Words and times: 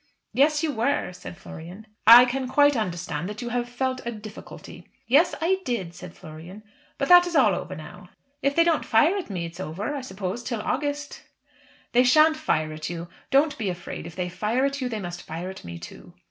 "Yes; 0.33 0.63
you 0.63 0.71
were," 0.71 1.13
said 1.13 1.37
Florian. 1.37 1.85
"I 2.07 2.25
can 2.25 2.47
quite 2.47 2.75
understand 2.75 3.29
that 3.29 3.43
you 3.43 3.49
have 3.49 3.69
felt 3.69 4.01
a 4.03 4.11
difficulty." 4.11 4.87
"Yes, 5.05 5.35
I 5.39 5.61
did," 5.63 5.93
said 5.93 6.15
Florian. 6.15 6.63
"But 6.97 7.07
that 7.09 7.27
is 7.27 7.35
all 7.35 7.53
over 7.53 7.75
now." 7.75 8.09
"If 8.41 8.55
they 8.55 8.63
don't 8.63 8.83
fire 8.83 9.15
at 9.15 9.29
me 9.29 9.45
it 9.45 9.51
is 9.51 9.59
over, 9.59 9.93
I 9.95 10.01
suppose, 10.01 10.41
till 10.43 10.63
August." 10.63 11.21
"They 11.91 12.03
shan't 12.03 12.35
fire 12.35 12.73
at 12.73 12.89
you. 12.89 13.09
Don't 13.29 13.59
be 13.59 13.69
afraid. 13.69 14.07
If 14.07 14.15
they 14.15 14.27
fire 14.27 14.65
at 14.65 14.81
you, 14.81 14.89
they 14.89 14.99
must 14.99 15.21
fire 15.21 15.51
at 15.51 15.63
me 15.63 15.77
too." 15.77 16.13